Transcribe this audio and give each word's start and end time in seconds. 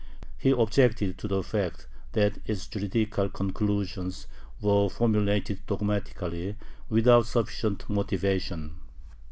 He 0.39 0.49
objected 0.49 1.19
to 1.19 1.27
the 1.27 1.43
fact 1.43 1.85
that 2.13 2.39
its 2.47 2.65
juridical 2.65 3.29
conclusions 3.29 4.25
were 4.59 4.89
formulated 4.89 5.61
dogmatically, 5.67 6.55
without 6.89 7.27
sufficient 7.27 7.87
motivation. 7.87 8.79